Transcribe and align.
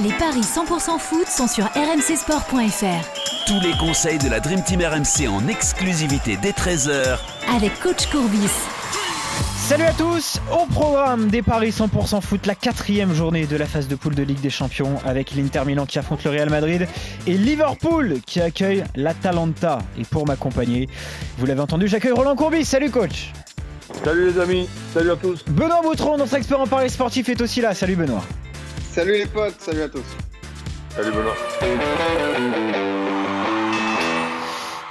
Les 0.00 0.12
paris 0.12 0.42
100% 0.42 0.96
foot 1.00 1.26
sont 1.26 1.48
sur 1.48 1.64
rmcsport.fr. 1.64 3.46
Tous 3.48 3.60
les 3.60 3.76
conseils 3.78 4.18
de 4.18 4.28
la 4.28 4.38
Dream 4.38 4.62
Team 4.62 4.80
RMC 4.80 5.26
en 5.28 5.48
exclusivité 5.48 6.38
dès 6.40 6.52
13h 6.52 7.18
avec 7.52 7.80
coach 7.80 8.06
Courbis. 8.06 8.48
Salut 9.56 9.82
à 9.82 9.92
tous 9.92 10.40
Au 10.52 10.66
programme 10.66 11.26
des 11.26 11.42
Paris 11.42 11.70
100% 11.70 12.20
foot, 12.20 12.46
la 12.46 12.54
quatrième 12.54 13.12
journée 13.12 13.46
de 13.46 13.56
la 13.56 13.66
phase 13.66 13.88
de 13.88 13.96
poule 13.96 14.14
de 14.14 14.22
Ligue 14.22 14.40
des 14.40 14.50
Champions 14.50 15.00
avec 15.04 15.34
l'Inter 15.34 15.62
Milan 15.66 15.84
qui 15.84 15.98
affronte 15.98 16.22
le 16.22 16.30
Real 16.30 16.48
Madrid 16.48 16.86
et 17.26 17.34
Liverpool 17.36 18.20
qui 18.24 18.40
accueille 18.40 18.84
l'Atalanta. 18.94 19.78
Et 19.98 20.04
pour 20.04 20.28
m'accompagner, 20.28 20.88
vous 21.38 21.46
l'avez 21.46 21.60
entendu, 21.60 21.88
j'accueille 21.88 22.12
Roland 22.12 22.36
Courbis. 22.36 22.64
Salut 22.64 22.92
coach 22.92 23.32
Salut 24.04 24.30
les 24.30 24.38
amis, 24.38 24.68
salut 24.94 25.10
à 25.10 25.16
tous 25.16 25.44
Benoît 25.48 25.80
Boutron, 25.82 26.18
notre 26.18 26.34
expert 26.34 26.60
en 26.60 26.68
paris 26.68 26.88
sportif, 26.90 27.28
est 27.30 27.40
aussi 27.40 27.60
là. 27.60 27.74
Salut 27.74 27.96
Benoît 27.96 28.22
Salut 28.98 29.12
les 29.12 29.26
potes, 29.26 29.54
salut 29.60 29.82
à 29.82 29.88
tous. 29.88 30.02
Salut 30.88 31.12
Benoît. 31.12 31.36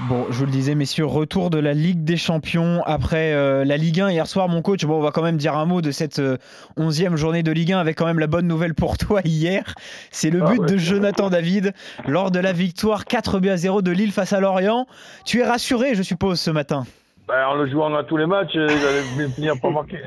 Bon, 0.07 0.27
je 0.30 0.38
vous 0.38 0.45
le 0.45 0.52
disais, 0.52 0.75
messieurs, 0.75 1.05
retour 1.05 1.49
de 1.49 1.59
la 1.59 1.73
Ligue 1.73 2.05
des 2.05 2.16
Champions 2.16 2.81
après 2.85 3.33
euh, 3.33 3.66
la 3.66 3.75
Ligue 3.75 3.99
1 3.99 4.11
hier 4.11 4.25
soir, 4.25 4.47
mon 4.47 4.61
coach. 4.61 4.85
Bon, 4.85 4.95
on 4.95 5.02
va 5.02 5.11
quand 5.11 5.23
même 5.23 5.35
dire 5.35 5.57
un 5.57 5.66
mot 5.66 5.81
de 5.81 5.91
cette 5.91 6.20
euh, 6.20 6.38
onzième 6.77 7.17
journée 7.17 7.43
de 7.43 7.52
Ligue 7.52 7.73
1 7.73 7.80
avec 7.80 7.97
quand 7.97 8.05
même 8.05 8.20
la 8.20 8.27
bonne 8.27 8.47
nouvelle 8.47 8.75
pour 8.75 8.97
toi 8.97 9.20
hier. 9.25 9.75
C'est 10.09 10.30
le 10.30 10.41
Ah 10.41 10.52
but 10.52 10.59
ouais. 10.61 10.67
de 10.67 10.77
Jonathan 10.77 11.30
David 11.30 11.73
lors 12.08 12.31
de 12.31 12.39
la 12.39 12.53
victoire 12.53 13.03
4 13.03 13.41
buts 13.41 13.49
à 13.49 13.58
0 13.58 13.81
de 13.81 13.91
Lille 13.91 14.13
face 14.13 14.31
à 14.31 14.39
Lorient. 14.39 14.88
Tu 15.25 15.41
es 15.41 15.45
rassuré, 15.45 15.95
je 15.95 16.02
suppose, 16.02 16.39
ce 16.39 16.49
matin? 16.52 16.85
Ben, 17.27 17.45
en 17.45 17.55
le 17.55 17.69
jouant 17.69 17.94
à 17.94 18.05
tous 18.05 18.16
les 18.16 18.25
matchs, 18.25 18.55
euh, 18.55 18.69
il 18.69 18.85
allait 18.85 19.03
bien 19.17 19.30
finir 19.35 19.55
par 19.61 19.71
marquer. 19.71 19.99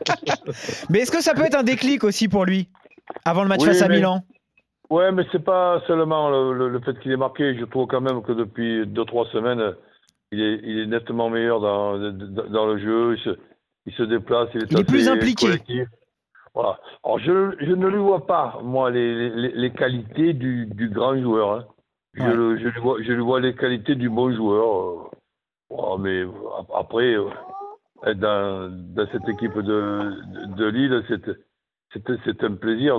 Mais 0.90 0.98
est-ce 0.98 1.10
que 1.10 1.22
ça 1.22 1.32
peut 1.32 1.46
être 1.46 1.56
un 1.56 1.62
déclic 1.62 2.04
aussi 2.04 2.28
pour 2.28 2.44
lui? 2.44 2.68
Avant 3.24 3.42
le 3.42 3.48
match 3.48 3.60
Oui, 3.60 3.68
face 3.68 3.82
à 3.82 3.88
mais- 3.88 3.96
Milan 3.96 4.20
Ouais, 4.90 5.10
mais 5.12 5.24
c'est 5.32 5.42
pas 5.42 5.80
seulement 5.86 6.28
le, 6.30 6.52
le- 6.58 6.68
le 6.68 6.80
fait 6.80 6.98
qu'il 7.00 7.10
ait 7.10 7.16
marqué. 7.16 7.56
Je 7.58 7.64
trouve 7.64 7.86
quand 7.86 8.02
même 8.02 8.22
que 8.22 8.32
depuis 8.32 8.86
deux 8.86 9.04
trois 9.06 9.24
semaines, 9.26 9.74
il 10.30 10.40
est, 10.42 10.60
il 10.62 10.78
est 10.80 10.86
nettement 10.86 11.30
meilleur 11.30 11.58
dans, 11.60 11.98
dans 11.98 12.46
dans 12.50 12.66
le 12.66 12.78
jeu. 12.78 13.16
Il 13.16 13.22
se, 13.22 13.30
il 13.86 13.94
se 13.94 14.02
déplace. 14.02 14.50
Il 14.54 14.62
est, 14.62 14.70
Il 14.72 14.80
est 14.80 14.84
plus 14.84 15.08
impliqué. 15.08 15.46
collectif. 15.46 15.88
Voilà. 16.54 16.78
Alors 17.02 17.18
je, 17.18 17.56
je 17.60 17.72
ne 17.72 17.86
lui 17.88 17.98
vois 17.98 18.26
pas 18.26 18.58
moi 18.62 18.90
les, 18.90 19.30
les, 19.30 19.52
les 19.52 19.70
qualités 19.72 20.34
du, 20.34 20.66
du 20.66 20.90
grand 20.90 21.16
joueur. 21.20 21.52
hein. 21.52 21.64
Je, 22.12 22.22
Ouais. 22.22 22.34
le- 22.34 22.58
je, 22.58 22.68
lui 22.68 22.80
vois, 22.80 22.96
je 23.02 23.12
lui 23.12 23.22
vois 23.22 23.40
les 23.40 23.54
qualités 23.56 23.94
du 23.96 24.10
bon 24.10 24.32
joueur. 24.34 25.10
euh. 25.72 25.96
Mais 25.98 26.22
ap- 26.22 26.70
après, 26.76 27.14
euh, 27.14 27.24
être 28.04 28.18
dans, 28.20 28.70
dans 28.94 29.06
cette 29.10 29.28
équipe 29.30 29.54
de, 29.58 29.62
de, 29.62 30.54
de 30.56 30.64
Lille, 30.66 31.02
c'est 31.92 32.42
un 32.44 32.54
plaisir 32.54 32.98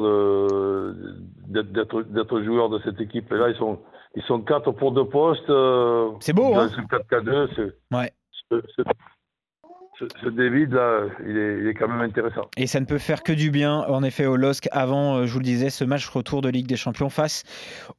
d'être- 1.47 2.43
joueur 2.43 2.69
de 2.69 2.79
cette 2.83 2.99
équipe. 3.01 3.31
Et 3.31 3.35
là, 3.37 3.49
ils 3.49 3.57
sont 3.57 3.79
ils 4.17 4.23
sont 4.23 4.39
quatre 4.39 4.71
pour 4.71 4.93
deux 4.93 5.03
postes. 5.09 5.49
euh, 5.49 6.09
C'est 6.21 6.31
beau, 6.31 6.55
hein 6.55 6.69
ce 6.73 6.79
4K2, 6.81 7.49
c'est 7.55 7.95
Ouais. 7.97 8.09
ce- 8.49 10.05
ce 10.23 10.29
David 10.29 10.71
là, 10.73 11.01
il 11.27 11.37
est, 11.37 11.57
il 11.59 11.67
est 11.67 11.73
quand 11.73 11.87
même 11.89 11.99
intéressant. 12.01 12.43
Et 12.57 12.65
ça 12.67 12.79
ne 12.79 12.85
peut 12.85 12.97
faire 12.97 13.23
que 13.23 13.33
du 13.33 13.51
bien, 13.51 13.79
en 13.87 14.03
effet, 14.03 14.25
au 14.25 14.37
LOSC 14.37 14.67
avant, 14.71 15.15
euh, 15.17 15.25
je 15.25 15.33
vous 15.33 15.39
le 15.39 15.43
disais, 15.45 15.69
ce 15.69 15.83
match 15.83 16.07
retour 16.07 16.41
de 16.41 16.47
Ligue 16.49 16.67
des 16.67 16.75
Champions 16.77 17.09
face 17.09 17.43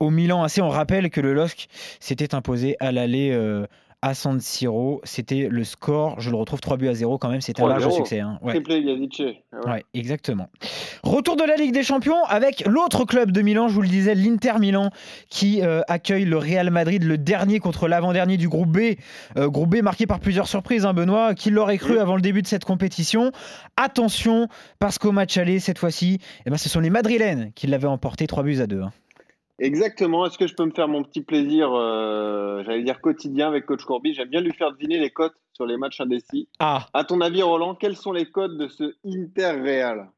au 0.00 0.08
Milan 0.10 0.42
AC. 0.42 0.60
On 0.62 0.68
rappelle 0.70 1.10
que 1.10 1.20
le 1.20 1.34
LOSC 1.34 1.68
s'était 2.00 2.34
imposé 2.34 2.76
à 2.80 2.92
l'aller 2.92 3.32
euh, 3.32 3.66
à 4.02 4.14
San 4.14 4.39
Siro. 4.41 5.00
C'était 5.05 5.48
le 5.50 5.64
score, 5.64 6.20
je 6.20 6.30
le 6.30 6.36
retrouve 6.36 6.61
3 6.61 6.77
buts 6.77 6.89
à 6.89 6.94
0 6.94 7.19
quand 7.19 7.28
même, 7.28 7.41
c'était 7.41 7.62
un 7.62 7.69
large 7.69 7.84
3-0. 7.86 7.97
succès. 7.97 8.20
hein. 8.20 8.38
Ouais. 8.42 8.53
Ouais, 9.66 9.84
exactement. 9.94 10.48
Retour 11.03 11.36
de 11.36 11.44
la 11.44 11.56
Ligue 11.56 11.72
des 11.72 11.83
Champions 11.83 12.22
avec 12.28 12.64
l'autre 12.66 13.05
club 13.05 13.30
de 13.33 13.41
Milan, 13.42 13.69
je 13.69 13.75
vous 13.75 13.83
le 13.83 13.88
disais, 13.88 14.14
l'Inter 14.14 14.58
Milan, 14.61 14.91
qui 15.30 15.62
euh, 15.62 15.80
accueille 15.88 16.25
le 16.25 16.36
Real 16.38 16.70
Madrid, 16.70 17.03
le 17.03 17.19
dernier 17.19 17.58
contre 17.58 17.88
l'avant-dernier 17.88 18.36
du 18.36 18.48
groupe 18.48 18.69
B. 18.70 18.78
Euh, 19.36 19.48
groupe 19.48 19.70
B 19.70 19.83
marqué 19.83 20.06
par 20.06 20.20
plusieurs 20.20 20.47
surprises, 20.49 20.84
hein, 20.87 20.93
Benoît. 20.94 21.34
Qui 21.34 21.50
l'aurait 21.50 21.78
cru 21.78 21.93
Oui. 21.94 21.99
avant 21.99 22.16
le 22.16 22.22
début 22.22 22.43
de 22.43 22.47
cette 22.47 22.65
compétition 22.65 23.32
Attention, 23.76 24.49
parce 24.78 24.99
qu'au 24.99 25.12
match 25.12 25.37
aller, 25.37 25.59
cette 25.60 25.78
fois-ci, 25.78 26.19
eh 26.44 26.50
ben, 26.50 26.56
ce 26.56 26.69
sont 26.69 26.81
les 26.81 26.91
Madrilènes 26.91 27.53
qui 27.54 27.66
l'avaient 27.66 27.87
emporté 27.87 28.26
3 28.26 28.43
buts 28.43 28.60
à 28.60 28.66
2. 28.66 28.82
hein. 28.82 28.91
Exactement. 29.59 30.27
Est-ce 30.27 30.37
que 30.39 30.47
je 30.47 30.55
peux 30.55 30.65
me 30.67 30.71
faire 30.71 30.89
mon 30.89 31.03
petit 31.03 31.22
plaisir, 31.22 31.72
euh, 31.72 32.62
j'allais 32.65 32.83
dire 32.83 33.00
quotidien 33.00 33.49
avec 33.49 33.65
Coach 33.67 33.84
Corby? 33.84 34.12
J'aime 34.15 34.28
bien 34.28 34.41
lui 34.41 34.53
faire 34.53 34.72
deviner 34.72 34.99
les 34.99 35.11
cotes 35.11 35.37
sur 35.55 35.65
les 35.67 35.77
matchs 35.78 36.00
indécis. 36.00 36.49
Ah, 36.59 36.87
À 36.93 37.05
ton 37.05 37.21
avis, 37.22 37.43
Roland, 37.43 37.75
quels 37.75 37.97
sont 37.97 38.12
les 38.12 38.27
cotes 38.31 38.56
de 38.59 38.69
ce 38.69 38.94
Inter 39.06 39.61
Real? 39.62 40.11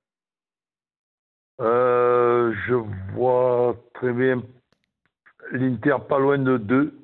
Euh, 1.60 2.53
je 2.66 2.75
vois 3.15 3.76
très 3.94 4.12
bien 4.12 4.43
l'Inter 5.50 5.97
pas 6.09 6.19
loin 6.19 6.38
de 6.38 6.56
2 6.56 6.97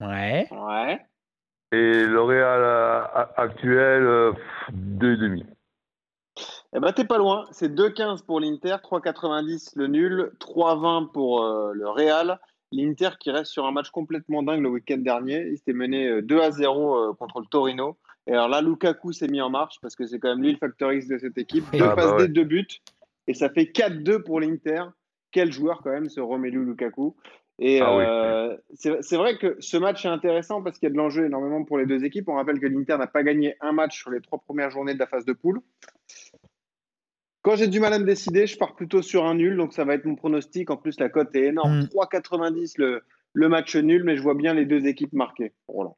ouais. 0.00 0.46
Ouais. 0.50 1.00
et 1.72 2.04
le 2.04 2.20
Real 2.20 2.60
euh, 2.62 3.02
actuel 3.36 4.02
euh, 4.02 4.32
2,5. 4.72 5.44
Eh 6.76 6.80
ben, 6.80 6.92
t'es 6.92 7.04
pas 7.04 7.18
loin. 7.18 7.46
C'est 7.52 7.72
2,15 7.72 8.24
pour 8.24 8.40
l'Inter, 8.40 8.76
3,90 8.82 9.72
le 9.76 9.86
nul, 9.86 10.32
3,20 10.40 11.12
pour 11.12 11.42
euh, 11.42 11.72
le 11.72 11.88
Real. 11.88 12.40
L'Inter 12.72 13.10
qui 13.20 13.30
reste 13.30 13.52
sur 13.52 13.64
un 13.66 13.70
match 13.70 13.90
complètement 13.90 14.42
dingue 14.42 14.60
le 14.62 14.68
week-end 14.68 14.96
dernier. 14.98 15.46
Il 15.50 15.56
s'était 15.56 15.72
mené 15.72 16.08
euh, 16.08 16.22
2 16.22 16.40
à 16.40 16.50
0 16.50 16.96
euh, 16.96 17.12
contre 17.14 17.38
le 17.38 17.46
Torino. 17.46 17.96
Et 18.26 18.32
alors 18.32 18.48
là, 18.48 18.60
Lukaku 18.60 19.12
s'est 19.12 19.28
mis 19.28 19.40
en 19.40 19.50
marche 19.50 19.76
parce 19.80 19.94
que 19.94 20.06
c'est 20.06 20.18
quand 20.18 20.30
même 20.30 20.42
lui 20.42 20.50
le 20.50 20.58
factor 20.58 20.92
X 20.92 21.06
de 21.06 21.18
cette 21.18 21.38
équipe. 21.38 21.64
Deux 21.72 21.84
Ah 21.84 21.88
bah 21.88 21.94
passes 21.94 22.12
ouais. 22.12 22.26
D, 22.26 22.32
deux 22.32 22.44
buts. 22.44 22.66
Et 23.28 23.34
ça 23.34 23.48
fait 23.50 23.64
4-2 23.64 24.22
pour 24.22 24.40
l'Inter. 24.40 24.82
Quel 25.30 25.52
joueur 25.52 25.80
quand 25.82 25.90
même, 25.90 26.08
ce 26.08 26.20
Romelu 26.20 26.64
Lukaku. 26.64 27.14
Et 27.60 27.80
Ah 27.80 27.96
oui. 27.96 28.04
euh, 28.04 28.56
c'est 28.72 29.16
vrai 29.16 29.38
que 29.38 29.56
ce 29.60 29.76
match 29.76 30.04
est 30.04 30.08
intéressant 30.08 30.60
parce 30.62 30.78
qu'il 30.78 30.88
y 30.88 30.90
a 30.90 30.92
de 30.92 30.96
l'enjeu 30.96 31.26
énormément 31.26 31.62
pour 31.64 31.78
les 31.78 31.86
deux 31.86 32.04
équipes. 32.04 32.28
On 32.28 32.34
rappelle 32.34 32.58
que 32.58 32.66
l'Inter 32.66 32.98
n'a 32.98 33.06
pas 33.06 33.22
gagné 33.22 33.54
un 33.60 33.70
match 33.70 33.96
sur 33.96 34.10
les 34.10 34.20
trois 34.20 34.40
premières 34.40 34.70
journées 34.70 34.94
de 34.94 34.98
la 34.98 35.06
phase 35.06 35.24
de 35.24 35.32
poule. 35.32 35.60
Quand 37.44 37.56
j'ai 37.56 37.68
du 37.68 37.78
mal 37.78 37.92
à 37.92 37.98
me 37.98 38.04
décider, 38.04 38.46
je 38.46 38.56
pars 38.56 38.74
plutôt 38.74 39.02
sur 39.02 39.26
un 39.26 39.34
nul, 39.34 39.56
donc 39.56 39.74
ça 39.74 39.84
va 39.84 39.94
être 39.94 40.06
mon 40.06 40.14
pronostic. 40.16 40.70
En 40.70 40.76
plus, 40.78 40.98
la 40.98 41.10
cote 41.10 41.28
est 41.36 41.44
énorme, 41.44 41.82
Mm. 41.82 41.88
3,90 41.88 42.74
le, 42.78 43.02
le 43.34 43.48
match 43.50 43.76
nul, 43.76 44.02
mais 44.02 44.16
je 44.16 44.22
vois 44.22 44.34
bien 44.34 44.54
les 44.54 44.64
deux 44.64 44.86
équipes 44.86 45.12
marquer. 45.12 45.52
Roland. 45.68 45.96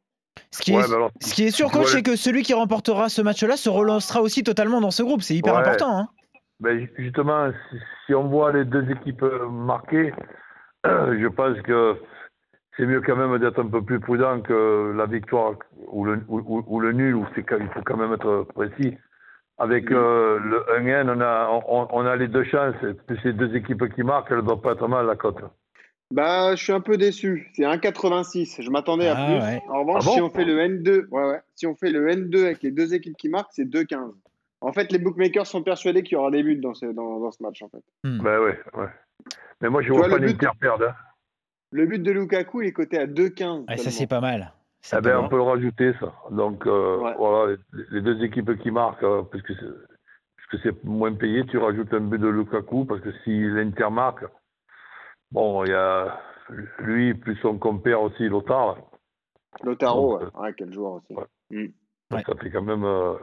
Ce 0.50 0.60
qui, 0.60 0.72
Ouais, 0.72 0.82
est, 0.84 0.88
mais 0.88 0.94
alors, 0.96 1.10
ce 1.20 1.32
qui 1.34 1.44
est 1.44 1.50
sûr, 1.50 1.70
coach, 1.70 1.86
c'est 1.86 2.02
que 2.02 2.16
celui 2.16 2.42
qui 2.42 2.52
remportera 2.52 3.08
ce 3.08 3.22
match-là 3.22 3.56
se 3.56 3.68
relancera 3.68 4.20
aussi 4.22 4.42
totalement 4.42 4.80
dans 4.80 4.90
ce 4.90 5.02
groupe. 5.04 5.22
C'est 5.22 5.34
hyper 5.36 5.54
Ouais. 5.54 5.60
important. 5.60 5.96
hein. 5.98 6.08
Ben, 6.60 6.80
ju- 6.80 6.92
justement, 6.98 7.50
si, 8.06 8.14
on 8.14 8.28
voit 8.28 8.52
les 8.52 8.64
deux 8.64 8.90
équipes 8.90 9.22
euh, 9.22 9.48
marquées, 9.48 10.12
je 10.84 11.28
pense 11.28 11.60
que 11.62 11.94
c'est 12.76 12.86
mieux 12.86 13.00
quand 13.02 13.16
même 13.16 13.38
d'être 13.38 13.60
un 13.60 13.68
peu 13.68 13.82
plus 13.82 14.00
prudent 14.00 14.40
que 14.40 14.92
la 14.96 15.06
victoire 15.06 15.54
ou 15.88 16.04
le, 16.04 16.20
ou, 16.28 16.40
ou- 16.40 16.64
ou 16.66 16.80
le 16.80 16.92
nul, 16.92 17.14
où 17.14 17.24
il 17.36 17.44
faut 17.44 17.82
quand 17.84 17.96
même 17.96 18.12
être 18.12 18.46
précis. 18.54 18.96
Avec 19.58 19.90
euh, 19.90 20.38
le 20.38 20.64
1N, 20.80 21.08
on 21.16 21.20
a, 21.20 21.48
on, 21.68 21.88
on 21.90 22.04
a 22.06 22.14
les 22.16 22.28
deux 22.28 22.44
chances. 22.44 22.74
Plus 23.06 23.18
ces 23.22 23.32
deux 23.32 23.54
équipes 23.56 23.92
qui 23.94 24.02
marquent, 24.02 24.30
elles 24.30 24.38
ne 24.38 24.42
doivent 24.42 24.60
pas 24.60 24.72
être 24.72 24.86
mal, 24.86 25.06
la 25.06 25.16
cote. 25.16 25.38
Bah, 26.12 26.54
je 26.54 26.62
suis 26.62 26.72
un 26.72 26.80
peu 26.80 26.96
déçu. 26.98 27.50
C'est 27.54 27.62
1,86. 27.62 28.62
Je 28.62 28.70
m'attendais 28.70 29.08
à 29.08 29.14
Ah, 29.16 29.26
plus. 29.26 29.34
ouais. 29.36 29.62
En 29.68 29.80
revanche, 29.80 30.02
Ah 30.02 30.06
bon 30.06 30.12
si 30.14 30.20
on 30.22 30.30
fait 30.30 30.44
le 30.44 30.58
N2, 30.58 31.08
ouais, 31.08 31.24
ouais. 31.30 31.40
si 31.54 31.66
on 31.66 31.74
fait 31.74 31.90
le 31.90 32.06
N2 32.06 32.44
avec 32.44 32.62
les 32.62 32.70
deux 32.70 32.94
équipes 32.94 33.16
qui 33.16 33.28
marquent, 33.28 33.50
c'est 33.52 33.64
2,15. 33.64 34.12
En 34.60 34.72
fait, 34.72 34.92
les 34.92 34.98
bookmakers 34.98 35.46
sont 35.46 35.62
persuadés 35.62 36.02
qu'il 36.02 36.12
y 36.12 36.16
aura 36.16 36.30
des 36.30 36.42
buts 36.42 36.56
dans 36.60 36.74
ce, 36.74 36.86
dans, 36.86 37.18
dans 37.20 37.30
ce 37.30 37.42
match. 37.42 37.62
En 37.62 37.68
fait. 37.68 37.82
Hmm. 38.04 38.22
Ben 38.22 38.38
ouais, 38.40 38.58
ouais. 38.74 38.88
Mais 39.62 39.68
moi, 39.70 39.80
je 39.82 39.88
vois 39.88 40.00
vois, 40.00 40.08
pas 40.10 40.18
le 40.18 40.26
but- 40.28 40.42
l'Inter 40.42 40.56
perdre. 40.60 40.88
hein. 40.88 40.94
Le 41.72 41.86
but 41.86 42.02
de 42.02 42.12
Lukaku, 42.12 42.62
il 42.62 42.68
est 42.68 42.72
coté 42.72 42.98
à 42.98 43.06
2,15. 43.06 43.64
Ouais, 43.68 43.76
ça, 43.78 43.90
c'est 43.90 44.06
pas 44.06 44.20
mal. 44.20 44.52
Eh 44.92 45.00
ben, 45.00 45.16
on 45.18 45.20
mal. 45.22 45.30
peut 45.30 45.36
le 45.36 45.42
rajouter, 45.42 45.92
ça. 46.00 46.12
Donc, 46.30 46.66
euh, 46.66 46.98
Ouais. 46.98 47.14
voilà, 47.18 47.56
les, 47.90 48.00
deux 48.00 48.22
équipes 48.24 48.56
qui 48.58 48.70
marquent, 48.70 49.02
euh, 49.02 49.22
puisque 49.22 49.52
c'est 49.54 49.66
puisque 50.48 50.62
c'est 50.62 50.84
moins 50.84 51.12
payé, 51.14 51.44
tu 51.46 51.58
rajoutes 51.58 51.92
un 51.92 52.00
but 52.00 52.18
de 52.20 52.28
Lukaku, 52.28 52.84
parce 52.84 53.00
que 53.00 53.10
si 53.24 53.40
l'Inter 53.48 53.88
marque, 53.90 54.24
bon, 55.32 55.64
il 55.64 55.70
y 55.70 55.74
a 55.74 56.20
lui, 56.78 57.14
plus 57.14 57.34
son 57.36 57.58
compère 57.58 58.00
aussi, 58.02 58.28
Lothar. 58.28 58.76
Ouais. 59.64 59.74
Ouais, 60.34 60.54
quel 60.56 60.72
joueur 60.72 60.92
aussi. 60.92 61.14
ouais. 61.14 61.24
Mm. 61.50 61.64
Donc, 61.64 61.72
Ouais. 62.12 62.22
ça 62.24 62.34
fait 62.40 62.50
quand 62.50 62.62
même. 62.62 62.84
Euh, 62.84 63.14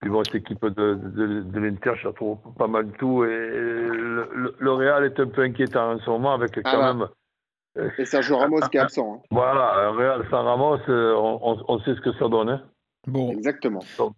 puis 0.00 0.08
bon, 0.08 0.24
cette 0.24 0.36
équipe 0.36 0.64
de, 0.64 0.94
de, 0.94 1.42
de 1.42 1.60
l'Inter, 1.60 1.92
je 1.96 2.08
la 2.08 2.14
trouve 2.14 2.38
pas 2.56 2.66
mal 2.68 2.90
tout. 2.92 3.22
Et 3.24 3.28
le, 3.28 4.28
le- 4.32 4.54
le 4.58 4.72
Real 4.72 5.04
est 5.04 5.20
un 5.20 5.26
peu 5.26 5.42
inquiétant 5.42 5.92
en 5.92 5.98
ce 5.98 6.08
moment, 6.08 6.32
avec 6.32 6.54
quand 6.54 6.62
Ah 6.64 6.76
bah. 6.78 6.94
même. 6.94 7.08
Et 7.98 8.04
Sergio 8.04 8.36
Ramos 8.38 8.60
qui 8.70 8.76
est 8.76 8.80
absent. 8.80 9.14
hein. 9.14 9.22
Voilà, 9.30 9.86
un 9.88 9.90
Real 9.92 10.26
sans 10.30 10.42
Ramos, 10.44 10.78
euh, 10.88 11.14
on, 11.14 11.38
on- 11.42 11.64
on 11.68 11.78
sait 11.80 11.94
ce 11.94 12.00
que 12.00 12.12
ça 12.18 12.28
donne. 12.28 12.48
hein. 12.50 12.62
Bon, 13.06 13.30
Exactement. 13.30 13.80
Donc 13.96 14.14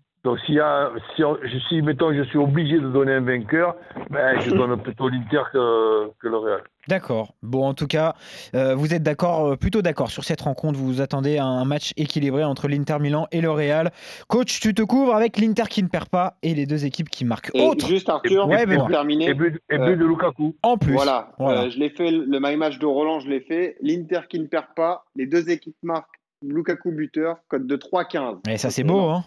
s'il 0.47 0.55
y 0.55 0.61
a, 0.61 0.91
si, 1.17 1.25
on- 1.25 1.37
je 1.43 1.59
suis, 1.59 1.83
mettons, 1.83 2.13
je 2.15 2.23
suis 2.23 2.39
obligé 2.39 2.79
de 2.79 2.89
donner 2.89 3.15
un 3.15 3.21
vainqueur, 3.21 3.75
ben, 4.11 4.39
je 4.41 4.51
donne 4.55 4.81
plutôt 4.81 5.09
l'Inter 5.09 5.43
que, 5.53 6.11
que 6.21 6.29
le 6.29 6.37
Real. 6.39 6.61
D'accord. 6.89 7.35
Bon, 7.43 7.67
en 7.67 7.75
tout 7.75 7.87
cas, 7.89 8.15
euh, 8.55 8.75
vous 8.75 8.95
êtes 8.95 9.03
d'accord, 9.03 9.47
euh, 9.53 9.57
plutôt 9.57 9.83
d'accord 9.83 10.11
sur 10.11 10.23
cette 10.25 10.41
rencontre. 10.41 10.79
Vous 10.79 10.87
vous 10.87 11.01
attendez 11.01 11.39
à 11.39 11.45
un 11.45 11.65
match 11.65 11.93
équilibré 11.97 12.45
entre 12.45 12.69
l'Inter 12.69 12.99
Milan 13.01 13.27
et 13.33 13.41
le 13.41 13.51
Real. 13.51 13.91
Coach, 14.29 14.61
tu 14.61 14.75
te 14.75 14.83
couvres 14.83 15.15
avec 15.15 15.39
l'Inter 15.39 15.65
qui 15.69 15.83
ne 15.83 15.89
perd 15.89 16.09
pas 16.09 16.35
et 16.43 16.55
les 16.55 16.67
deux 16.67 16.85
équipes 16.85 17.09
qui 17.11 17.25
marquent. 17.25 17.51
Et 17.55 17.63
Autre 17.67 17.87
juste 17.89 18.09
Arthur, 18.09 18.47
Ouais, 18.49 18.65
pour 18.67 18.89
terminer. 18.89 19.29
Et 19.29 19.35
but, 19.35 19.61
et 19.71 19.75
Euh, 19.77 19.87
but 19.87 19.97
de 19.97 20.05
Lukaku. 20.05 20.55
en 20.63 20.77
plus. 20.77 20.93
Voilà, 20.95 21.33
Voilà. 21.39 21.63
Euh, 21.65 21.71
je 21.71 21.79
l'ai 21.79 21.91
fait, 21.91 22.11
le 22.11 22.39
my 22.41 22.57
match 22.57 22.79
de 22.79 22.87
Roland, 22.87 23.21
je 23.21 23.29
l'ai 23.29 23.41
fait. 23.41 23.77
L'Inter 23.81 24.21
qui 24.29 24.39
ne 24.41 24.47
perd 24.47 24.67
pas, 24.77 25.05
les 25.17 25.27
deux 25.27 25.51
équipes 25.51 25.77
marquent. 25.83 26.21
Lukaku 26.45 26.91
buteur, 26.91 27.37
code 27.49 27.67
de 27.69 27.77
3-15. 27.77 28.39
Et 28.49 28.57
ça, 28.57 28.71
c'est 28.71 28.83
beau, 28.85 29.01
hein 29.09 29.25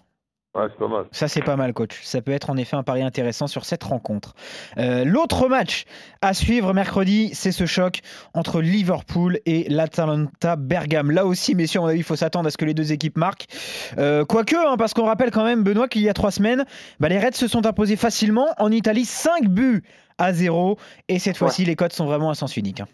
Ouais, 0.55 0.67
c'est 0.69 0.79
pas 0.79 0.87
mal. 0.87 1.03
Ça, 1.11 1.27
c'est 1.27 1.41
pas 1.41 1.57
mal, 1.57 1.73
coach. 1.73 1.99
Ça 2.03 2.21
peut 2.21 2.31
être 2.31 2.49
en 2.49 2.55
effet 2.55 2.77
un 2.77 2.83
pari 2.83 3.01
intéressant 3.03 3.47
sur 3.47 3.65
cette 3.65 3.83
rencontre. 3.83 4.35
Euh, 4.77 5.03
L'autre 5.03 5.49
match 5.49 5.83
à 6.21 6.33
suivre 6.33 6.73
mercredi, 6.73 7.31
c'est 7.33 7.51
ce 7.51 7.65
choc 7.65 7.99
entre 8.33 8.61
Liverpool 8.61 9.39
et 9.45 9.67
l'Atalanta 9.69 10.55
Bergame. 10.55 11.11
Là 11.11 11.25
aussi, 11.25 11.55
messieurs, 11.55 11.79
à 11.79 11.83
mon 11.83 11.89
avis, 11.89 11.99
il 11.99 12.03
faut 12.03 12.15
s'attendre 12.15 12.47
à 12.47 12.51
ce 12.51 12.57
que 12.57 12.63
les 12.65 12.73
deux 12.73 12.93
équipes 12.93 13.17
marquent. 13.17 13.47
Euh, 13.97 14.23
Quoique, 14.23 14.55
hein, 14.55 14.77
parce 14.77 14.93
qu'on 14.93 15.05
rappelle 15.05 15.31
quand 15.31 15.43
même, 15.43 15.63
Benoît, 15.63 15.89
qu'il 15.89 16.01
y 16.03 16.09
a 16.09 16.13
trois 16.13 16.31
semaines, 16.31 16.63
bah, 17.01 17.09
les 17.09 17.19
Reds 17.19 17.33
se 17.35 17.47
sont 17.49 17.65
imposés 17.65 17.97
facilement 17.97 18.47
en 18.57 18.71
Italie 18.71 19.03
5 19.05 19.47
buts 19.49 19.83
à 20.17 20.31
0. 20.31 20.77
Et 21.09 21.19
cette 21.19 21.35
fois-ci, 21.37 21.65
les 21.65 21.75
codes 21.75 21.91
sont 21.91 22.05
vraiment 22.05 22.29
à 22.29 22.33
sens 22.35 22.55
unique. 22.55 22.79
hein. 22.79 22.87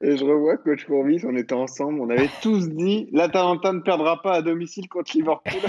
Et 0.00 0.16
je 0.16 0.24
revois 0.24 0.56
Coach 0.58 0.84
Courbis, 0.86 1.22
on 1.26 1.36
était 1.36 1.54
ensemble, 1.54 2.00
on 2.00 2.10
avait 2.10 2.28
tous 2.42 2.68
dit 2.68 3.08
l'Atalanta 3.12 3.72
ne 3.72 3.80
perdra 3.80 4.20
pas 4.22 4.32
à 4.34 4.42
domicile 4.42 4.88
contre 4.88 5.12
Liverpool. 5.14 5.60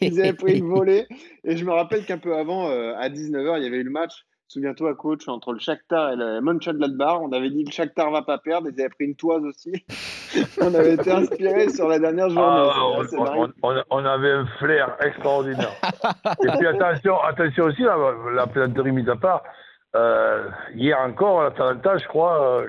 Ils 0.00 0.20
avaient 0.20 0.32
pris 0.32 0.58
une 0.58 0.68
volée. 0.68 1.06
Et 1.44 1.56
je 1.56 1.64
me 1.64 1.72
rappelle 1.72 2.04
qu'un 2.04 2.18
peu 2.18 2.34
avant, 2.36 2.68
euh, 2.70 2.94
à 2.98 3.08
19h, 3.08 3.58
il 3.58 3.64
y 3.64 3.66
avait 3.66 3.78
eu 3.78 3.84
le 3.84 3.90
match. 3.90 4.12
Souviens-toi, 4.48 4.96
coach, 4.96 5.28
entre 5.28 5.52
le 5.52 5.60
Shakhtar 5.60 6.10
et 6.12 6.16
le 6.16 6.40
Mönchengladbach, 6.40 7.20
on 7.20 7.30
avait 7.30 7.50
dit 7.50 7.62
que 7.62 7.68
le 7.68 7.72
Shakhtar 7.72 8.10
va 8.10 8.22
pas 8.22 8.38
perdre. 8.38 8.66
Ils 8.68 8.80
avaient 8.80 8.88
pris 8.88 9.04
une 9.04 9.14
toise 9.14 9.44
aussi. 9.44 9.70
on 10.60 10.74
avait 10.74 10.94
été 10.94 11.08
inspiré 11.12 11.68
sur 11.68 11.86
la 11.86 12.00
dernière 12.00 12.28
journée. 12.30 12.44
Ah, 12.48 12.84
on, 12.96 13.00
assez 13.02 13.16
dingue. 13.16 13.28
on- 13.62 13.70
on- 13.76 13.82
on 13.90 14.04
avait 14.04 14.30
un 14.32 14.46
flair 14.58 14.96
extraordinaire. 15.00 15.70
Et 16.44 16.48
puis 16.58 16.66
attention, 16.66 17.20
attention 17.22 17.64
aussi, 17.66 17.82
là, 17.82 17.96
la 18.34 18.48
plaisanterie 18.48 18.90
mise 18.90 19.08
à 19.08 19.14
part, 19.14 19.44
euh, 19.96 20.48
hier 20.74 20.98
encore, 21.00 21.42
l'Atalanta, 21.42 21.98
je 21.98 22.06
crois, 22.06 22.60
euh, 22.62 22.66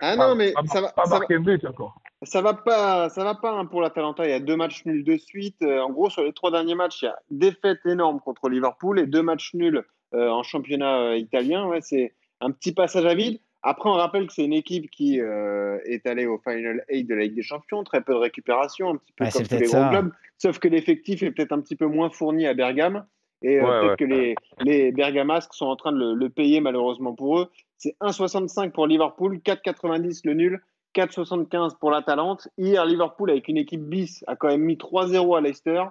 Ah 0.00 0.16
pas- 0.16 0.28
non, 0.28 0.34
mais 0.34 0.52
pas, 0.52 0.62
ça 0.66 0.80
va- 0.80 0.92
pas 0.92 1.04
ça 1.04 1.18
marqué 1.18 1.34
un 1.36 1.40
but 1.40 1.64
encore. 1.64 1.94
Ça 2.22 2.42
va 2.42 2.52
pas, 2.54 3.08
ça 3.08 3.24
va 3.24 3.34
pas 3.34 3.52
hein, 3.52 3.64
pour 3.66 3.80
l'Atalanta. 3.80 4.24
Il 4.24 4.30
y 4.30 4.34
a 4.34 4.40
deux 4.40 4.56
matchs 4.56 4.84
nuls 4.84 5.04
de 5.04 5.16
suite. 5.16 5.62
Euh, 5.62 5.80
en 5.80 5.90
gros, 5.90 6.10
sur 6.10 6.22
les 6.22 6.32
trois 6.34 6.50
derniers 6.50 6.74
matchs, 6.74 7.02
il 7.02 7.06
y 7.06 7.08
a 7.08 7.16
défaite 7.30 7.78
énorme 7.86 8.20
contre 8.20 8.48
Liverpool 8.50 8.98
et 9.00 9.06
deux 9.06 9.22
matchs 9.22 9.54
nuls 9.54 9.82
euh, 10.14 10.28
en 10.28 10.42
championnat 10.42 10.98
euh, 10.98 11.16
italien. 11.16 11.66
Ouais, 11.66 11.80
c'est 11.80 12.12
un 12.42 12.50
petit 12.50 12.72
passage 12.74 13.06
à 13.06 13.14
vide. 13.14 13.40
Après, 13.62 13.88
on 13.88 13.92
rappelle 13.94 14.26
que 14.26 14.32
c'est 14.32 14.44
une 14.44 14.52
équipe 14.54 14.90
qui 14.90 15.20
euh, 15.20 15.78
est 15.84 16.06
allée 16.06 16.26
au 16.26 16.38
Final 16.38 16.82
8 16.90 17.04
de 17.04 17.14
la 17.14 17.22
Ligue 17.22 17.34
des 17.36 17.42
Champions, 17.42 17.84
très 17.84 18.00
peu 18.02 18.12
de 18.14 18.18
récupération, 18.18 18.90
un 18.90 18.96
petit 18.96 19.12
peu 19.12 19.24
Ouais, 19.24 19.30
comme 19.30 19.42
tous 19.46 19.54
les 19.54 19.66
gros 19.66 19.88
clubs, 19.90 20.12
sauf 20.38 20.58
que 20.58 20.68
l'effectif 20.68 21.22
est 21.22 21.30
peut-être 21.30 21.52
un 21.52 21.60
petit 21.60 21.76
peu 21.76 21.86
moins 21.86 22.08
fourni 22.10 22.46
à 22.46 22.54
Bergame. 22.54 23.06
Et 23.42 23.58
euh, 23.58 23.62
Ouais, 23.64 23.80
peut-être 23.80 23.90
ouais. 23.90 23.96
que 23.96 24.04
les, 24.04 24.34
les 24.60 24.92
Bergamasques 24.92 25.54
sont 25.54 25.66
en 25.66 25.76
train 25.76 25.92
de 25.92 25.98
le, 25.98 26.14
le 26.14 26.28
payer 26.28 26.60
malheureusement 26.60 27.14
pour 27.14 27.38
eux. 27.40 27.50
C'est 27.78 27.96
1,65 28.00 28.72
pour 28.72 28.86
Liverpool, 28.86 29.36
4,90 29.38 30.20
le 30.24 30.34
nul, 30.34 30.60
4,75 30.94 31.78
pour 31.78 31.90
l'Atalante. 31.90 32.48
Hier, 32.58 32.84
Liverpool, 32.84 33.30
avec 33.30 33.48
une 33.48 33.56
équipe 33.56 33.80
bis, 33.82 34.22
a 34.26 34.36
quand 34.36 34.48
même 34.48 34.60
mis 34.62 34.76
3-0 34.76 35.36
à 35.36 35.40
Leicester. 35.40 35.84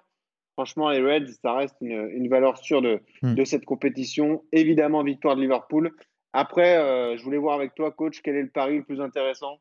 Franchement, 0.53 0.89
les 0.89 1.01
Reds, 1.01 1.31
ça 1.41 1.53
reste 1.53 1.75
une, 1.81 2.09
une 2.11 2.27
valeur 2.29 2.57
sûre 2.57 2.81
de, 2.81 2.99
Hmm. 3.23 3.33
de 3.33 3.43
cette 3.45 3.65
compétition. 3.65 4.43
Évidemment, 4.51 5.03
victoire 5.03 5.35
de 5.35 5.41
Liverpool. 5.41 5.91
Après, 6.33 6.77
euh, 6.77 7.17
je 7.17 7.23
voulais 7.23 7.37
voir 7.37 7.55
avec 7.55 7.73
toi, 7.75 7.91
coach, 7.91 8.21
quel 8.21 8.35
est 8.35 8.43
le 8.43 8.49
pari 8.49 8.77
le 8.77 8.83
plus 8.83 9.01
intéressant? 9.01 9.57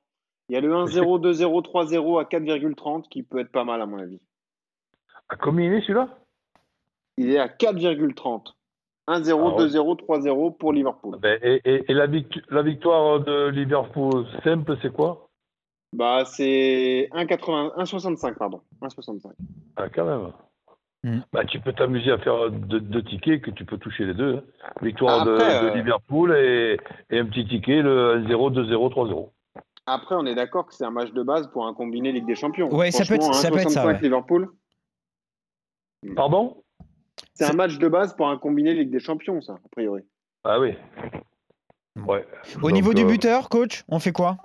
Il 0.51 0.55
y 0.55 0.57
a 0.59 0.61
le 0.61 0.71
1-0, 0.75 1.19
2-0, 1.21 1.63
3-0 1.63 2.21
à 2.21 2.25
4,30 2.25 3.09
qui 3.09 3.23
peut 3.23 3.39
être 3.39 3.53
pas 3.53 3.65
mal 3.65 3.81
à 3.81 3.87
mon 3.87 3.99
avis. 3.99 4.21
À 5.29 5.37
combien 5.37 5.67
il 5.67 5.73
est 5.75 5.81
celui-là? 5.83 6.09
Il 7.19 7.31
est 7.33 7.39
à 7.39 7.49
4,30. 7.49 8.55
1-0, 9.09 9.09
Ah 9.09 9.57
ouais. 9.57 9.67
2-0, 9.67 9.97
3-0 9.97 10.57
pour 10.59 10.73
Liverpool. 10.73 11.17
Ben, 11.21 11.39
et, 11.43 11.61
et- 11.65 11.91
et 11.91 11.95
la, 11.95 12.07
victoire 12.07 13.21
de 13.21 13.49
Liverpool 13.49 14.27
simple, 14.45 14.77
c'est 14.83 14.93
quoi? 14.93 15.29
Bah, 15.95 16.25
c'est 16.27 17.09
1,80 17.13 17.73
1,65, 17.77 18.35
pardon. 18.37 18.61
1,65. 18.83 19.33
ah, 19.77 19.89
Quand 19.89 20.05
même. 20.05 20.33
Mm. 21.05 21.21
Bah, 21.33 21.45
tu 21.47 21.59
peux 21.61 21.73
t'amuser 21.73 22.11
à 22.13 22.19
faire 22.19 22.51
deux, 22.51 22.81
deux 22.81 23.03
tickets 23.03 23.41
que 23.41 23.51
tu 23.51 23.65
peux 23.65 23.79
toucher 23.79 24.05
les 24.05 24.15
deux. 24.15 24.37
hein. 24.37 24.69
Victoire 24.83 25.25
de- 25.25 25.33
Après, 25.37 25.63
de, 25.63 25.67
euh, 25.69 25.75
Liverpool 25.75 26.37
et, 26.37 26.77
et 27.11 27.19
un 27.19 27.25
petit 27.25 27.47
ticket, 27.47 27.81
le 27.83 28.19
1-0, 28.29 28.51
2-0, 28.51 28.91
3-0. 28.91 29.31
Après, 29.87 30.17
on 30.17 30.27
est 30.27 30.35
d'accord 30.35 30.67
que 30.67 30.75
c'est 30.75 30.85
un 30.85 30.91
match 30.91 31.13
de 31.13 31.23
base 31.23 31.47
pour 31.53 31.67
un 31.67 31.73
combiné 31.73 32.13
Ligue 32.13 32.27
des 32.27 32.35
Champions. 32.35 32.69
Ouais, 32.75 32.91
ça 32.91 33.05
peut 33.07 33.15
être- 33.15 33.33
ça 33.33 33.51
peut 33.51 33.57
être 33.59 33.71
ça, 33.71 33.85
1,65 33.85 33.87
ouais. 33.87 34.01
Liverpool. 34.03 34.51
Pardon? 36.15 36.63
C'est 37.35 37.45
un 37.45 37.53
match 37.53 37.79
de 37.79 37.89
base 37.89 38.15
pour 38.17 38.29
un 38.29 38.37
combiné 38.39 38.75
Ligue 38.75 38.91
des 38.91 39.01
Champions, 39.01 39.41
ça, 39.41 39.55
a 39.55 39.69
priori. 39.71 40.03
Ah 40.45 40.59
oui. 40.61 40.75
Ouais. 41.97 42.27
Au 42.57 42.61
Donc, 42.61 42.73
niveau 42.73 42.95
du 42.95 43.03
euh, 43.03 43.07
buteur, 43.07 43.49
coach, 43.49 43.85
on 43.89 43.99
fait 43.99 44.13
quoi? 44.13 44.37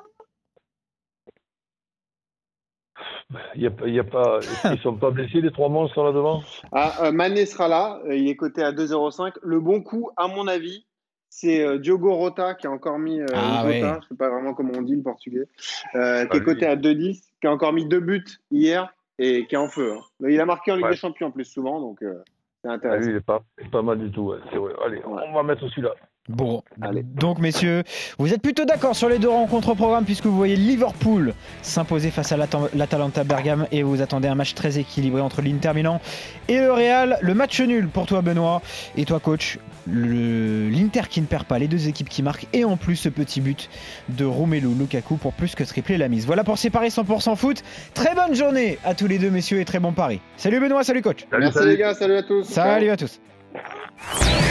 Il 3.55 3.61
y 3.63 3.67
a, 3.67 3.71
pas- 3.71 3.87
il 3.87 3.93
y 3.95 3.99
a 3.99 4.03
pas, 4.03 4.39
ils 4.71 4.79
sont 4.81 4.95
pas 4.95 5.09
blessés 5.11 5.41
les 5.41 5.51
trois 5.51 5.69
monstres 5.69 6.03
là 6.03 6.11
devant? 6.11 6.43
Ah, 6.71 7.05
euh, 7.05 7.11
Mané 7.11 7.45
sera 7.45 7.67
là, 7.67 7.99
euh, 8.05 8.15
il 8.15 8.27
est 8.27 8.35
coté 8.35 8.61
à 8.63 8.71
2,05. 8.71 9.33
Le 9.41 9.59
bon 9.59 9.81
coup, 9.81 10.11
à 10.17 10.27
mon 10.27 10.47
avis, 10.47 10.85
c'est 11.29 11.65
euh, 11.65 11.79
Diogo 11.79 12.13
Rota 12.13 12.53
qui 12.53 12.67
a 12.67 12.71
encore 12.71 12.99
mis. 12.99 13.19
euh, 13.19 13.25
Ah 13.33 13.63
ou 13.63 13.67
ouais. 13.67 13.81
Je 14.03 14.07
sais 14.09 14.15
pas 14.15 14.29
vraiment 14.29 14.53
comment 14.53 14.73
on 14.75 14.81
dit 14.83 14.95
le 14.95 15.01
portugais, 15.01 15.47
euh, 15.95 16.25
qui 16.27 16.37
est 16.37 16.43
coté 16.43 16.65
à 16.67 16.75
2,10, 16.75 17.23
qui 17.41 17.47
a 17.47 17.51
encore 17.51 17.73
mis 17.73 17.85
deux 17.87 17.99
buts 18.01 18.23
hier 18.51 18.93
et 19.17 19.47
qui 19.47 19.55
est 19.55 19.57
en 19.57 19.67
feu. 19.67 19.93
hein. 19.93 20.01
Il 20.27 20.39
a 20.39 20.45
marqué 20.45 20.71
en 20.71 20.75
Ligue 20.75 20.85
Ouais. 20.85 20.91
des 20.91 20.97
Champions 20.97 21.27
en 21.27 21.31
plus 21.31 21.45
souvent, 21.45 21.79
donc 21.79 22.03
euh, 22.03 22.23
ah. 22.65 22.95
Lui, 22.97 23.09
il 23.11 23.15
est 23.15 23.19
pas, 23.21 23.81
mal 23.81 23.99
du 23.99 24.11
tout. 24.11 24.21
ouais, 24.29 24.37
c'est 24.51 24.57
vrai. 24.57 24.73
Allez, 24.85 24.97
Ouais. 24.97 25.23
on 25.29 25.33
va 25.33 25.43
mettre 25.43 25.67
celui-là. 25.69 25.91
Bon, 26.29 26.63
Allez. 26.81 27.03
donc 27.03 27.39
messieurs, 27.39 27.83
vous 28.17 28.33
êtes 28.33 28.41
plutôt 28.41 28.63
d'accord 28.63 28.95
sur 28.95 29.09
les 29.09 29.19
deux 29.19 29.27
rencontres 29.27 29.67
au 29.69 29.75
programme 29.75 30.05
puisque 30.05 30.25
vous 30.25 30.37
voyez 30.37 30.55
Liverpool 30.55 31.33
s'imposer 31.61 32.11
face 32.11 32.31
à 32.31 32.37
l'Ata- 32.37 32.69
l'Atalanta 32.73 33.25
Bergame 33.25 33.67
et 33.73 33.83
vous 33.83 34.01
attendez 34.01 34.29
un 34.29 34.35
match 34.35 34.53
très 34.53 34.79
équilibré 34.79 35.19
entre 35.19 35.41
l'Inter 35.41 35.73
Milan 35.75 35.99
et 36.47 36.59
le 36.59 36.71
Real. 36.71 37.17
Le 37.21 37.33
match 37.33 37.59
nul 37.59 37.89
pour 37.89 38.05
toi 38.05 38.21
Benoît 38.21 38.61
et 38.95 39.03
toi 39.03 39.19
coach, 39.19 39.59
l'Inter 39.87 41.01
qui 41.09 41.21
ne 41.21 41.25
perd 41.25 41.45
pas, 41.45 41.59
les 41.59 41.67
deux 41.67 41.87
équipes 41.87 42.09
qui 42.09 42.23
marquent 42.23 42.47
et 42.53 42.63
en 42.65 42.77
plus 42.77 42.95
ce 42.95 43.09
petit 43.09 43.41
but 43.41 43.69
de 44.09 44.25
Romelu 44.25 44.67
Lukaku 44.77 45.17
pour 45.17 45.33
plus 45.33 45.55
que 45.55 45.63
tripler 45.63 45.97
la 45.97 46.07
mise. 46.07 46.25
Voilà 46.25 46.43
pour 46.43 46.57
ces 46.57 46.69
paris 46.69 46.89
100% 46.89 47.35
foot. 47.35 47.63
Très 47.93 48.15
bonne 48.15 48.35
journée 48.35 48.77
à 48.83 48.93
tous 48.93 49.07
les 49.07 49.19
deux 49.19 49.29
messieurs 49.29 49.59
et 49.59 49.65
très 49.65 49.79
bon 49.79 49.93
pari. 49.93 50.21
Salut 50.37 50.59
Benoît, 50.59 50.83
salut 50.83 51.01
coach. 51.01 51.25
Salut, 51.29 51.43
Merci 51.43 51.57
salut. 51.59 51.71
les 51.71 51.77
gars, 51.77 51.93
salut 51.93 52.15
à 52.15 52.23
tous. 52.23 52.43
Salut 52.43 52.89
à 52.89 52.97
tous. 52.97 53.19
Ciao. 53.53 54.42